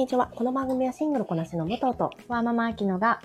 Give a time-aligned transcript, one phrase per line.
[0.00, 0.28] にちは。
[0.34, 3.20] この番組はシングルこなしの武藤とワーママアキノが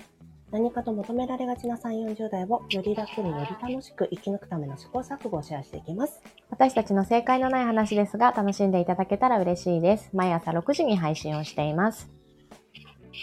[0.50, 6.20] 何かと求められがちな3、40代をより楽により楽しく生き抜くための試行錯誤をシェアしていきます。
[6.50, 10.10] 私たちの正解のない話ですが楽しんでいただけたら嬉しいです。
[10.12, 12.10] 毎朝6時に配信をしています。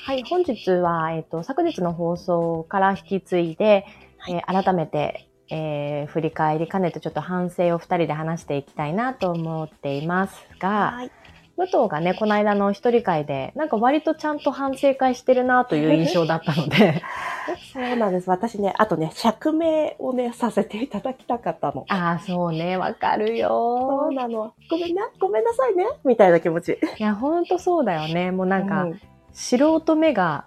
[0.03, 3.85] はい、本日は、えっ、と、昨日の放送から引き継いで、
[4.31, 11.22] えー改めて、えー振り返り兼ねてちょっと反省を2人で話していきたいなと思っていますが、い。
[11.55, 17.03] 武藤がね、この間の一人会で、なんか割とちゃんと反省会してるなという印象だったので、
[17.73, 18.29] そうなんです。
[18.29, 21.85] 私ね、あとね、釈明をね、させていただきたかったの。
[21.89, 24.53] ああ、そうね、わかるよそうなの。
[24.69, 25.85] ごめんな、ごめんなさいね。
[26.03, 26.79] みたいな気持ち。
[26.97, 28.31] いや、ほんとそうだよね。
[28.31, 28.97] もうなんか、う
[29.31, 30.45] 素人目が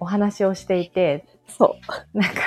[0.00, 1.76] お話をしていて、そ
[2.14, 2.18] う。
[2.18, 2.40] なんか、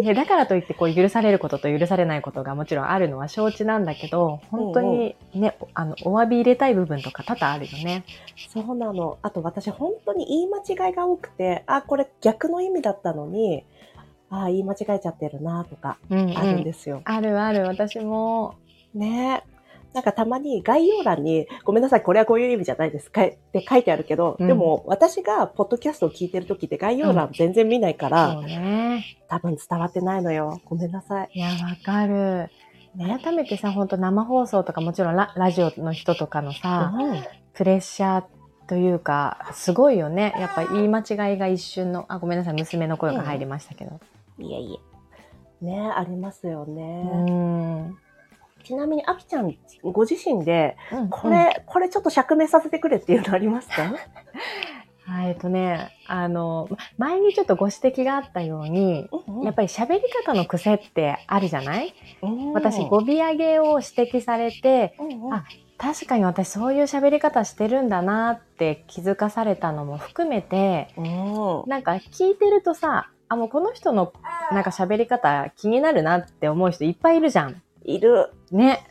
[0.00, 8.04] ね、だからといってこう許されることと許されないことがもちろんあるのは承知なんだけど、本当にね、あの、お詫び入れたい部分とか多々あるよね。
[8.48, 9.18] そうなの。
[9.22, 13.64] あと私本当に言い間違いが多くて、あ、これ逆の意味だったのに、
[14.30, 16.38] あ、言い間違えちゃってるなとかうん、うん。
[16.38, 17.02] あるんですよ。
[17.04, 18.54] あるある、私も。
[18.94, 19.44] ね
[19.94, 29.04] なんかたまに概要欄に、ごめんなさい、これはこういう意味じゃないですかって書いてあるけど、うんでも私がポッドキャストを聞いてる時って概要欄全然見ないから、そうね。
[29.28, 30.60] 多分伝わってないのよ。
[30.64, 31.30] ごめんなさい。
[31.32, 32.50] いや、わかる。
[32.98, 36.92] 改めてさ、本当生放送とかもちろんララジオの人とかのさ、
[37.54, 38.24] プレッシャー
[38.68, 40.34] というか、すごいよね。
[40.38, 44.00] やっぱ言い間違いが一瞬の、あ、ごめんなさい、娘の声が入りましたけど。
[44.38, 44.92] いえいえ。
[45.64, 47.02] ねありますようね。
[47.02, 47.96] ん。
[48.62, 53.92] ちなみに、あきちゃんご自身で、うんこれ、これちょっと釈明させてくれっていうのありますか？
[55.04, 59.08] はい、えっとね、あの、ま前にちょっとご指摘があったように、
[59.42, 61.92] やっぱり喋り方の癖ってあるじゃない、
[62.54, 65.34] 私、語尾上げを指摘されて、うんうん。
[65.34, 65.44] あ
[65.78, 71.68] 確かに私そういう喋り方してるんだなって気づかされたのも含めて、うん。
[71.68, 74.12] なんか聞いてるとさ、あ、もうこの人の
[74.52, 77.60] なんか喋り方気になるなって思う人いっぱいいるじゃん。
[77.84, 78.30] いる。
[78.50, 78.86] ね。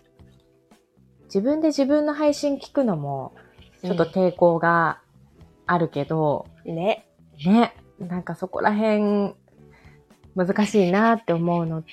[1.25, 3.33] 自分で自分の配信聞くのも
[3.81, 4.99] ちょっと抵抗が
[5.65, 7.07] あるけど、ね。
[7.45, 9.33] ね、なんかそこら辺
[10.35, 11.83] 難しいなって思うの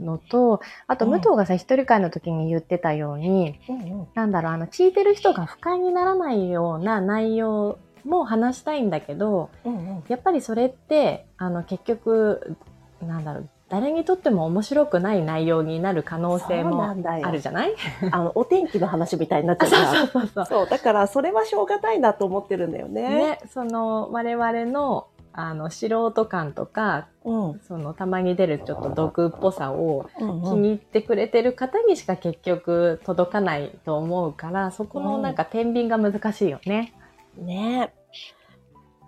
[0.00, 12.56] のと、あとうん武藤がさ、一人会の時に言ってたように、うんうんなんだろう、あの、聞いてる人が不快にならないような内容も話したいんだけど、うんうんやっぱりそれって、あの、結局、
[13.00, 16.94] なんだろう、誰にとっても面白くない内容になる可能性もあ
[17.30, 17.74] るじゃない？
[18.12, 19.84] あの、お天気の話みたいになっちゃうから。
[19.84, 20.46] そうそうそう。
[20.46, 23.08] そう、だからそれはしょうがないなと思ってるんだよね。
[23.08, 27.60] ね、その、我々の、あの、素人感とか、うん。
[27.66, 36.92] その、たまに出るちょっと毒っぽさをうん気に入ってくれてる方にしか結局届かないと思うから、そこのなんか天秤が難しいよね。
[37.38, 37.92] ね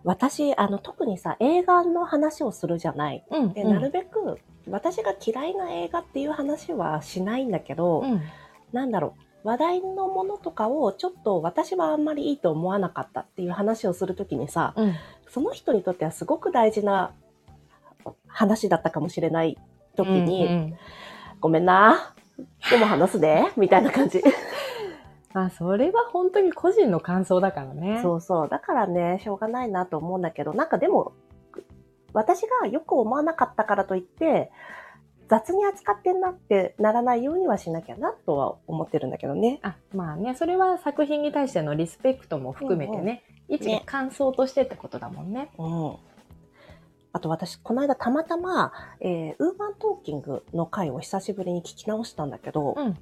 [0.07, 3.25] 私、あの、特にさ、映画の話をするじゃない。
[3.29, 3.53] うん。
[3.53, 4.39] で、なるべく、
[4.71, 8.23] 私が嫌いな映画っていう話はしないんだけど、うん。
[8.73, 14.95] なんだろう、話題のものとかをちょっと私はあんまりいいと思わなかったっていう話をするときにさ、うん。
[15.29, 17.13] その人にとってはすごく大事な
[18.29, 19.59] 話だったかもしれない
[19.97, 20.77] 時に、うんうん
[21.39, 22.15] ごめんな、
[22.71, 24.23] でも話すで、みたいな感じ。
[25.37, 28.01] まあ、それは本当に個人の感想だからね。
[28.03, 28.49] そうそう。
[28.49, 31.13] だからね、しょうがないなと思うんだけど、なんかでも、
[32.15, 34.51] 私がよく思わなかったからといって、
[35.29, 39.61] 雑に扱ってんなってならないようにはしなきゃなとは思ってるんだけどね。
[39.61, 45.51] あ、まあね、それは作品に対してのリスペクトも含めてね、一ね感想としてってことだもんね。
[45.59, 45.97] うん。
[47.13, 52.97] あと私、この間たまたま、えーウーマントーキングの回を久しぶりに聞き直したんだけど、うん。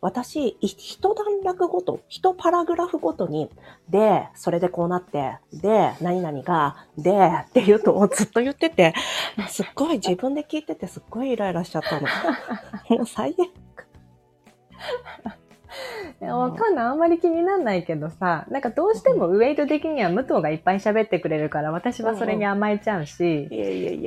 [0.00, 3.50] 私、い一段落ごと、一パラグラフごとに、
[3.88, 7.12] で、それでこうなって、で、何々が、で、
[7.48, 8.94] っていうのをずっと言ってて、
[9.48, 12.06] すっごい自分で聞いててすっごいイライラしちゃったの。
[12.96, 13.64] もう最悪。
[16.20, 16.84] わかんない。
[16.86, 23.48] あんまり気にならないけどさ、なんかどうしてもウェイト的には武藤がいっぱい喋ってくれるから、私はそれに甘えちゃうし。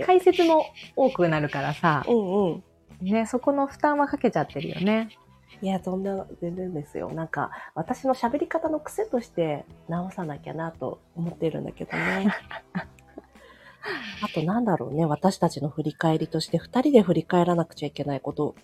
[0.06, 0.66] 解説も
[0.96, 2.64] 多くなるからさ、うんうん。
[3.02, 5.10] ね、そこの負担はかけちゃってるよね。
[5.62, 7.12] いや、そんな、全然ですよ。
[7.12, 12.28] なんか、私の喋り方の癖として直さなきゃなと思ってるんだけどね。
[14.24, 15.06] あと、なんだろうね。
[15.06, 18.56] 私たちの振り返りとして、二人で振り返らなくちゃいけないこと。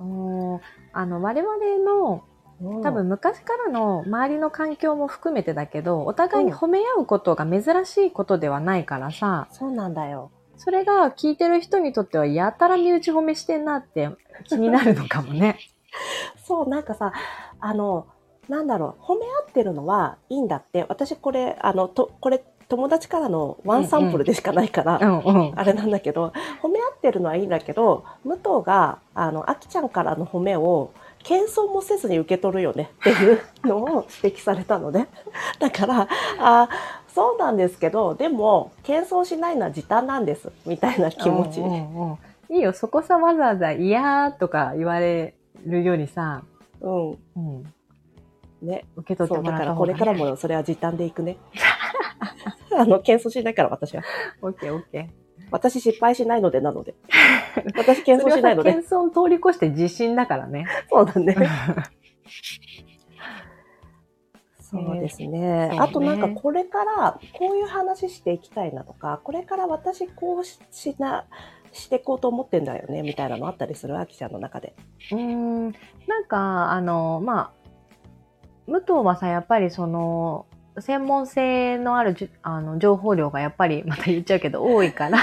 [0.00, 0.60] おー
[0.92, 2.24] あの、我々の
[2.60, 10.30] うん多分昔からの周りの環境も含めてだけど、お互いに褒め合うことが珍しいことではないからさ、そうなんだよ。
[10.56, 14.10] それが聞いてる人にとってはやたら身内褒めしてんなって
[14.48, 15.58] 気になるのかもね。
[16.44, 17.12] そう、なんかさ、
[17.60, 18.06] あの、
[18.48, 20.84] なんだろう、褒め合ってるのはいいんだって。
[20.88, 25.52] 私これ、あの、と、これ友達からのワンサンプルでしかないから、うんうん。
[25.56, 30.90] あれなんだけど、褒め合ってるのはいいんだけど、武藤が、あの、あきちゃんからの褒めを、
[31.22, 35.08] 謙遜もせずに受け取るよねっていうのを指摘されたのね。
[35.58, 36.08] だから、
[36.38, 36.68] あ
[37.14, 41.60] そうなんですけど、でも、謙遜しないのは時短なんです、みたいな気持ち。
[41.60, 42.18] うんうんうん
[42.50, 45.34] いいよ、そこさ、わざわざ、いやーとか言われ
[45.64, 46.44] るよりさ、
[46.80, 47.10] うん。
[47.10, 47.14] う
[47.62, 47.64] ん、
[48.60, 48.84] ね。
[48.96, 51.38] 受け取ってそう、だからもらった方がこれからもそれは時短でいくね。
[52.76, 54.02] あの、謙遜しないから私は。
[54.42, 55.08] オッケーオッケ
[55.50, 56.94] 私失敗しないのでなので。
[57.76, 58.04] 私ー。
[58.04, 58.74] 謙遜しないので。
[58.74, 60.66] 謙遜を通り越して自信だからね。
[60.90, 61.34] そうだね。
[64.74, 65.70] そうですね。
[65.78, 71.26] あとなんかこれからこういう話していきたいなとか、これから私こうししな、
[71.72, 73.98] していこうと思ってんだよね、みたいなのあったりする？
[73.98, 74.74] あきちゃんの中で。
[75.12, 75.64] うーん、
[76.06, 77.52] なんか、あの、まあ、
[78.66, 80.46] 武藤はさ、やっぱりその、
[80.78, 85.18] 専門性のあるじゅあの情報量がやっぱり、また言っちゃうけど、多いから。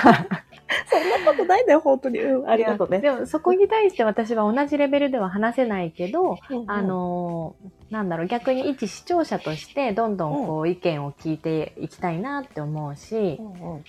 [0.87, 2.19] そんなことないんだよ、本当に。
[2.19, 2.99] うん、ありがとうね。
[2.99, 7.55] でも、そこに対して私は同じレベルでは話せないけど、うんうんあ、の、
[7.89, 13.83] なんだろう、逆に一視聴者として、どんどんこう、意見を聞いていきたいなって思うしう、んうん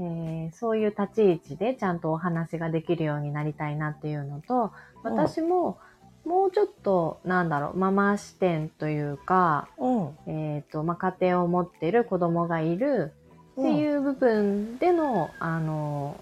[0.00, 4.70] えーそういう立ち位置でちゃんとお話ができるようになりたいなっていうのと、
[5.02, 5.78] 私も、
[6.24, 13.12] もうちょっと、なんだろう、ママ視点というか、うんえっ、と、まあ、家庭を持ってる子供がいる
[13.60, 16.16] っていう部分での、あの、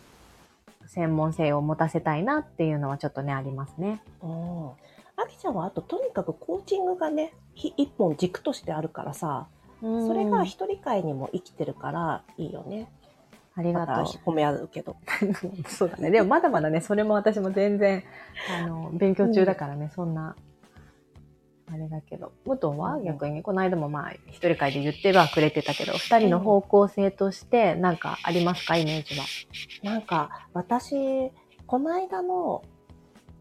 [0.86, 4.02] 専門性を持たせたいなっていうのはちょっとね、ありますね。
[4.22, 4.70] うん。
[5.16, 9.48] あきちゃんはあととにかくコーチングがね、ひ一本軸としてあるからさ、
[9.80, 12.90] それが一人会にも生きてるからいいよね。
[13.54, 13.92] ありがと
[14.26, 14.96] 褒め合うけど。
[15.22, 15.68] う。
[15.68, 16.10] そうだね。
[16.10, 18.04] でもまだまだね、それも私も全然、
[18.62, 20.36] あの、勉強中だからね、そんな、
[21.68, 22.32] あれだけど。
[22.44, 29.24] 武藤はうん逆に、この間もまあ、一人会で言ってはくれてたけど、二人の方向性として、なんかありますか、イメージは。
[29.82, 31.30] なんか、私、
[31.66, 32.62] この間の、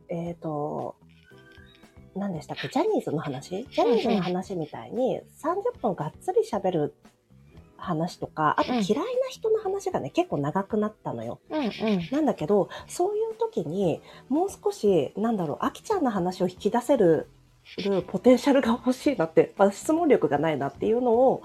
[0.10, 0.95] えっ、と、
[2.16, 2.69] 何でしたっけ？
[2.69, 3.68] ジャニーズの話？
[3.69, 6.95] ジャニーズの話みたいに30分がっつり喋る
[7.77, 11.39] 話とか、あとうん嫌いな人の話がね、結構長くなったのよ。
[11.50, 11.72] うんうん。
[12.12, 17.30] なんだけど、そういう時に、もう少し、なんだろう、あきちゃんの話を引き出せる
[18.08, 21.44] ポテンシャルが欲しいなって、まあ、質問力がないなっていうのを、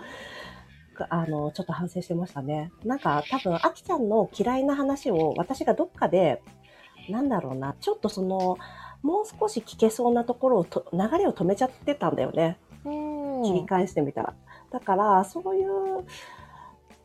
[1.08, 2.72] あの、ちょっと反省してましたね。
[2.84, 6.42] なんか、多分、あきちゃんの嫌いな話を私がどっかで、
[7.08, 8.58] なんだろうな、ちょっとその、
[9.02, 12.58] もう少し聞けそうなところをと、流れを止めちゃってたんだよね。
[12.84, 14.34] うん切り返してみたら。
[14.70, 16.04] だから、そういう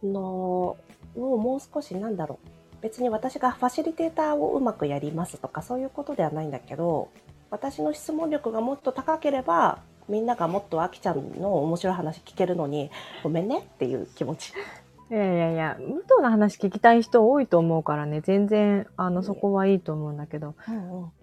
[0.03, 0.77] のを
[1.15, 2.47] もう少しなんだろう。
[2.81, 7.09] 別に私がファシリテーターをうまくやりますとかそういうことではないんだけど、
[7.55, 9.79] 私の質問力がもっと高ければ、
[10.09, 12.91] みんながもっとあきちゃんの面白い話聞けるのに、
[13.23, 14.51] ごめんねっていう気持ち。
[15.09, 20.55] いやいやいや、武藤の話聞きたい人多いと思うからね、全然、あの、そこはいいと思うんだけど、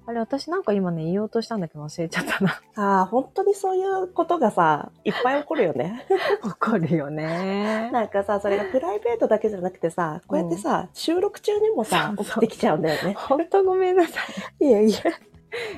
[0.06, 2.60] あれ、私なんか今ね、言おうとしたんだけど忘れちゃったな。
[2.76, 6.06] ああ、本当にそういうことがさ、いっぱい起こるよね。
[6.44, 7.90] 怒るよね。
[7.92, 13.14] なんかさ、それがプライベートだけじゃなくてさ、こうやってさ、収録中にもさ、起きてきちゃうんだよね。
[13.14, 14.20] ほんとごめんなさ
[14.60, 14.64] い。
[14.64, 14.98] いやいや。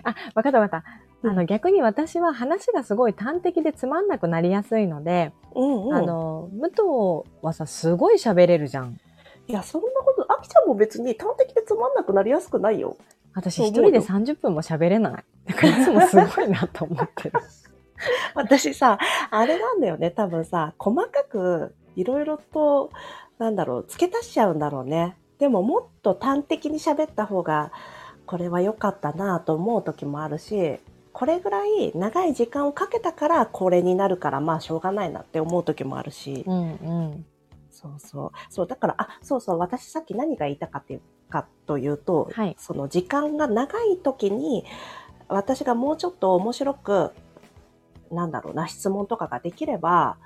[0.04, 0.88] あ、わかったわかった。
[0.88, 5.94] うんあの、逆に私は話がすごい端的でつまんなくなりやすいので、うんうん。
[5.94, 8.98] あの、武藤はさ、すごい喋れるじゃん。
[9.46, 12.96] いや、そんなこと、あきちゃんも別に端的でつまんなくなりやすくないよ。
[13.34, 15.24] 私一人で30分も喋れない。
[15.46, 17.32] だからいつもすごいなと思ってる。
[18.34, 18.98] 私さ、
[19.31, 20.10] あれなんだよね。
[20.10, 22.90] 多分さ、細かくいろいろと、
[23.38, 25.16] なんだろう、付け足しちゃうんだろうね。
[25.38, 27.72] でももっと端的に喋った方が、
[28.26, 30.78] これは良かったなと思う時もあるし、
[31.12, 36.44] これぐらい長い時間をかけたからこれになるからまあしょうがないなって思う時もあるし。
[36.46, 37.26] うんうん。
[37.70, 38.31] そうそう。
[38.50, 44.64] そう、だから、あ、そうそう、私さっき何が言いたかっていうかというと、はいその時間が長い時に、
[45.28, 47.10] 私がもうちょっと面白く、
[48.10, 50.16] なんだろうな、質問とかができれば、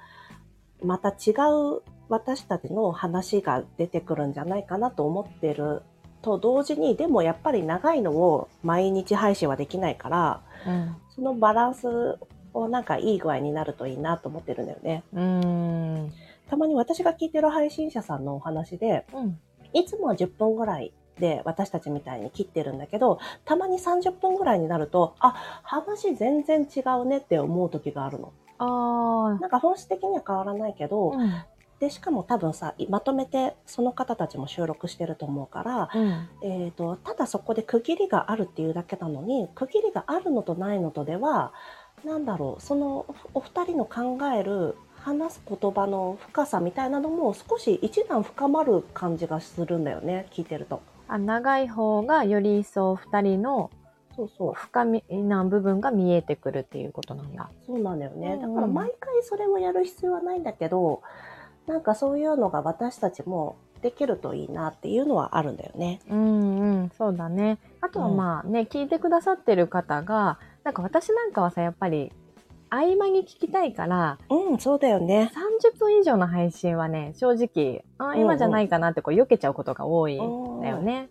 [0.83, 1.33] また違
[1.77, 5.83] う私たちの話が出てくるんじゃないかなと思ってる
[6.23, 10.97] と同時に、でもやっぱり長いのを毎日配信はできないから、うん。
[11.15, 12.19] そのバランス
[12.53, 15.03] をなんかいい具合になるといいなと思ってるんだよね。
[15.13, 16.13] うーん。
[16.49, 19.39] たまに私が聞いてる配信者さんのお話で、うん。
[19.73, 28.33] いつもは10分ぐらいで私たちみたいに切ってるんだけど、たまに30分ぐらいになると、あ、話全然違うねって思う時があるの。
[28.61, 31.17] あなんか本質的には変わらないけど、あ。
[31.17, 31.33] うん。
[31.81, 36.29] で、しかも多分さ、まとめてその方たちも収録してると思うから、うん。
[36.43, 41.53] えっ、と、ただそこで区切りがあるっていうだけなのに、区切りがあるのとないのとでは、
[42.05, 50.83] なんだろう、そのお二人の考える話す言葉の深さみたいなのも少し一段深まる感じがするんだよね、聞いてると。
[51.07, 53.71] あ長い方がより一層二人の
[54.19, 54.53] そうそう。
[54.53, 57.51] 深みな部分が見えてくるっていうことなんだ。
[57.65, 58.37] そうなんだよね。
[58.43, 61.03] だから毎回それをやる必要はないんだけど、
[61.69, 66.01] なんかそういうのが私たちもできるといいなっていうのはあるんだよね。
[66.11, 67.59] うんうん、そうだね。
[67.81, 72.11] あとはまあね、聞いてくださってる方が、なんか私なんかはさ、やっぱり
[72.71, 75.31] 合間に聞きたいから、うん、そうだよね。
[75.73, 81.11] 30分以上の配信はね、正直、あ今じゃないかなってこう避けちゃうことが多いんだよね。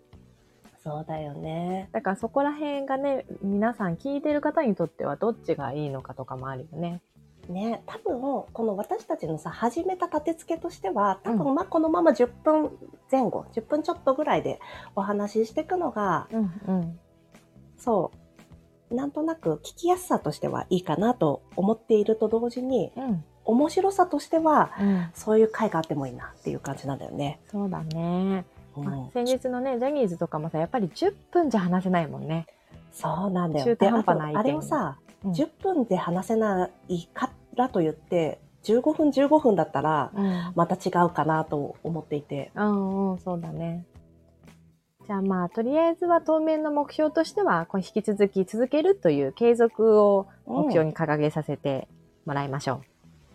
[0.84, 1.90] そうだよね。
[1.92, 7.02] だからそこら辺がね、皆さん聞いてる方にとってはどっちがいいのかとかもあるよね。
[7.50, 12.72] ね、多分、この私たちのさ、始めた立て付けとしては、多う分、まあ、このまま10分
[13.12, 14.60] 前後、10分ちょっとぐらいで
[14.96, 17.00] お話ししていくのが、うんうん。
[17.78, 18.12] そ
[18.92, 23.24] う、なんとなく聞きやすさとしてはいいかなと思っていると同時に、うん。
[23.46, 25.10] 面白さとしては、うん。
[25.14, 27.40] そういう回があってもいいなっていう感じなんだよね。
[27.50, 28.46] そうだね。
[28.76, 32.46] うんまあ先日のね、ジャニーズとかもさ、やっぱり10分じゃ話せないもんね。
[32.92, 33.66] そうなんだよ。
[33.66, 40.52] 中途半端な意見れをさ、うん10分で話せないからと言って、15分15分だったら、うん。
[40.56, 42.52] また違うかなと思っていて。
[42.56, 43.86] うんうん、そうだね。
[45.06, 51.88] じゃあまあ、とりあえずは当面の目標としては、こう引き続き続けるという継続を目標に掲げさせて
[52.26, 52.82] もらいましょ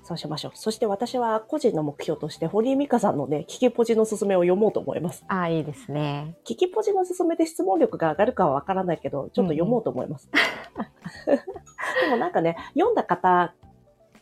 [0.04, 0.52] そうしましょう。
[0.54, 5.22] そして私は個人の目標として、堀井美香さんのね、聞きポジのすすめを読もうと思います。
[5.22, 5.32] う。
[5.32, 6.36] ああ、いいですね。
[6.44, 10.28] 聞きポジのすすめで質問力が上がるかはわからないけど、ちょっと読もうと思います。
[11.26, 13.54] でもなんかね、読んだ方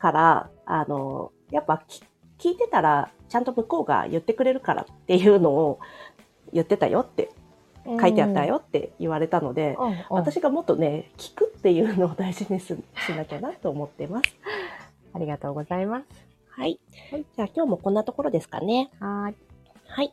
[0.00, 2.02] から、あの、やっぱき
[2.38, 5.78] 聞いてたら、ちゃんと向こうが言ってくれるからっていうのを
[6.52, 7.30] 言ってたよって、
[7.84, 9.86] 書いてあったよって言われたので、うん。
[9.86, 12.76] うんうん、私がもっとね、聞くっていうのを大事にす
[13.06, 14.34] しなきゃなと思ってます。
[15.12, 16.06] ありがとうございます。
[16.48, 16.80] はい。
[17.10, 18.90] じゃあ今日もこんなところですかね。
[19.00, 19.34] はーい。
[19.86, 20.12] はい。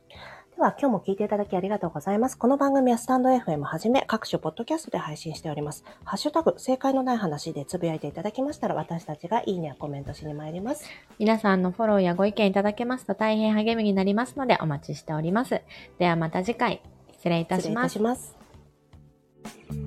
[0.58, 2.36] では今日も聞いていただきありがとうございます。
[2.36, 5.84] この番組はスタンド FM はじめ各種ポッドキャストで配信しております。
[6.04, 10.84] ハッシュタグ、正解のない話でつぶやいていただきましたら私たちがいいねやコメントしに参ります。
[11.20, 15.62] 皆さんのフォローやご意見いただけますと大変励みになりますのでお待ちしております。
[16.00, 18.36] ではまた次回、失礼いたします失礼いたし。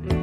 [0.05, 0.20] ます。